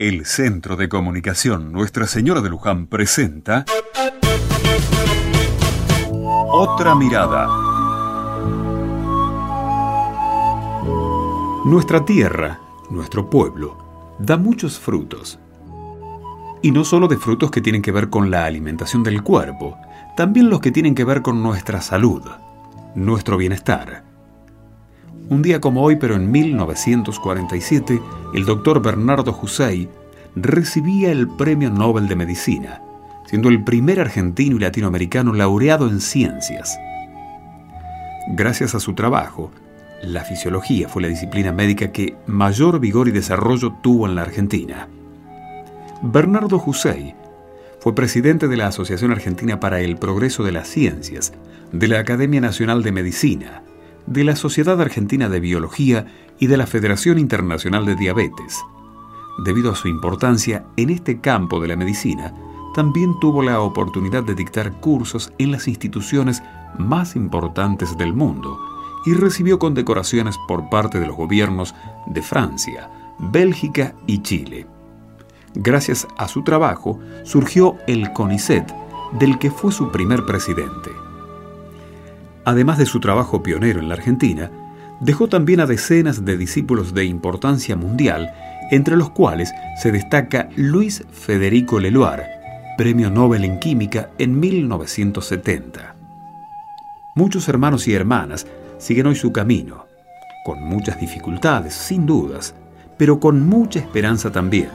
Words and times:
El 0.00 0.24
Centro 0.24 0.76
de 0.76 0.88
Comunicación 0.88 1.72
Nuestra 1.72 2.06
Señora 2.06 2.40
de 2.40 2.48
Luján 2.48 2.86
presenta 2.86 3.66
Otra 6.50 6.94
Mirada. 6.94 7.46
Nuestra 11.66 12.02
tierra, 12.06 12.58
nuestro 12.88 13.28
pueblo, 13.28 14.16
da 14.18 14.38
muchos 14.38 14.78
frutos. 14.78 15.38
Y 16.62 16.70
no 16.70 16.84
solo 16.84 17.06
de 17.06 17.18
frutos 17.18 17.50
que 17.50 17.60
tienen 17.60 17.82
que 17.82 17.92
ver 17.92 18.08
con 18.08 18.30
la 18.30 18.46
alimentación 18.46 19.02
del 19.02 19.22
cuerpo, 19.22 19.76
también 20.16 20.48
los 20.48 20.60
que 20.60 20.72
tienen 20.72 20.94
que 20.94 21.04
ver 21.04 21.20
con 21.20 21.42
nuestra 21.42 21.82
salud, 21.82 22.22
nuestro 22.94 23.36
bienestar. 23.36 24.09
Un 25.30 25.42
día 25.42 25.60
como 25.60 25.84
hoy, 25.84 25.94
pero 25.94 26.16
en 26.16 26.28
1947, 26.28 28.02
el 28.34 28.44
doctor 28.44 28.82
Bernardo 28.82 29.38
Husey 29.40 29.88
recibía 30.34 31.12
el 31.12 31.28
Premio 31.28 31.70
Nobel 31.70 32.08
de 32.08 32.16
Medicina, 32.16 32.82
siendo 33.26 33.48
el 33.48 33.62
primer 33.62 34.00
argentino 34.00 34.56
y 34.56 34.58
latinoamericano 34.58 35.32
laureado 35.32 35.88
en 35.88 36.00
ciencias. 36.00 36.76
Gracias 38.30 38.74
a 38.74 38.80
su 38.80 38.94
trabajo, 38.94 39.52
la 40.02 40.24
fisiología 40.24 40.88
fue 40.88 41.02
la 41.02 41.08
disciplina 41.08 41.52
médica 41.52 41.92
que 41.92 42.16
mayor 42.26 42.80
vigor 42.80 43.06
y 43.06 43.12
desarrollo 43.12 43.72
tuvo 43.84 44.08
en 44.08 44.16
la 44.16 44.22
Argentina. 44.22 44.88
Bernardo 46.02 46.60
Husey 46.60 47.14
fue 47.78 47.94
presidente 47.94 48.48
de 48.48 48.56
la 48.56 48.66
Asociación 48.66 49.12
Argentina 49.12 49.60
para 49.60 49.80
el 49.80 49.96
Progreso 49.96 50.42
de 50.42 50.50
las 50.50 50.66
Ciencias, 50.66 51.32
de 51.70 51.86
la 51.86 52.00
Academia 52.00 52.40
Nacional 52.40 52.82
de 52.82 52.90
Medicina, 52.90 53.62
de 54.10 54.24
la 54.24 54.34
Sociedad 54.34 54.80
Argentina 54.80 55.28
de 55.28 55.38
Biología 55.38 56.06
y 56.40 56.48
de 56.48 56.56
la 56.56 56.66
Federación 56.66 57.18
Internacional 57.18 57.86
de 57.86 57.94
Diabetes. 57.94 58.58
Debido 59.44 59.70
a 59.70 59.76
su 59.76 59.86
importancia 59.86 60.66
en 60.76 60.90
este 60.90 61.20
campo 61.20 61.60
de 61.60 61.68
la 61.68 61.76
medicina, 61.76 62.34
también 62.74 63.18
tuvo 63.20 63.40
la 63.40 63.60
oportunidad 63.60 64.24
de 64.24 64.34
dictar 64.34 64.80
cursos 64.80 65.32
en 65.38 65.52
las 65.52 65.68
instituciones 65.68 66.42
más 66.76 67.14
importantes 67.14 67.96
del 67.96 68.12
mundo 68.12 68.58
y 69.06 69.14
recibió 69.14 69.60
condecoraciones 69.60 70.36
por 70.48 70.68
parte 70.68 70.98
de 70.98 71.06
los 71.06 71.16
gobiernos 71.16 71.72
de 72.06 72.20
Francia, 72.20 72.90
Bélgica 73.18 73.94
y 74.08 74.22
Chile. 74.22 74.66
Gracias 75.54 76.08
a 76.18 76.26
su 76.26 76.42
trabajo 76.42 76.98
surgió 77.24 77.76
el 77.86 78.12
CONICET, 78.12 78.72
del 79.20 79.38
que 79.38 79.52
fue 79.52 79.70
su 79.70 79.90
primer 79.92 80.26
presidente. 80.26 80.90
Además 82.44 82.78
de 82.78 82.86
su 82.86 83.00
trabajo 83.00 83.42
pionero 83.42 83.80
en 83.80 83.88
la 83.88 83.94
Argentina, 83.94 84.50
dejó 85.00 85.28
también 85.28 85.60
a 85.60 85.66
decenas 85.66 86.24
de 86.24 86.36
discípulos 86.36 86.94
de 86.94 87.04
importancia 87.04 87.76
mundial, 87.76 88.32
entre 88.70 88.96
los 88.96 89.10
cuales 89.10 89.52
se 89.80 89.92
destaca 89.92 90.48
Luis 90.56 91.04
Federico 91.10 91.80
Leloir, 91.80 92.22
Premio 92.78 93.10
Nobel 93.10 93.44
en 93.44 93.58
Química 93.58 94.10
en 94.18 94.38
1970. 94.38 95.94
Muchos 97.14 97.48
hermanos 97.48 97.88
y 97.88 97.94
hermanas 97.94 98.46
siguen 98.78 99.06
hoy 99.06 99.16
su 99.16 99.32
camino, 99.32 99.86
con 100.44 100.62
muchas 100.62 100.98
dificultades, 100.98 101.74
sin 101.74 102.06
dudas, 102.06 102.54
pero 102.96 103.20
con 103.20 103.46
mucha 103.46 103.80
esperanza 103.80 104.30
también. 104.30 104.70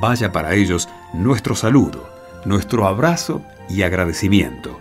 Vaya 0.00 0.32
para 0.32 0.54
ellos 0.54 0.88
nuestro 1.14 1.54
saludo, 1.54 2.08
nuestro 2.44 2.86
abrazo 2.86 3.42
y 3.70 3.82
agradecimiento 3.82 4.78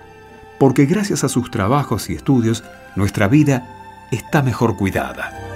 porque 0.62 0.86
gracias 0.86 1.23
a 1.23 1.28
sus 1.28 1.50
trabajos 1.50 2.08
y 2.12 2.14
estudios 2.14 2.64
nuestra 2.95 3.28
vida 3.28 3.66
está 4.12 4.44
mejor 4.44 4.78
cuidada. 4.78 5.50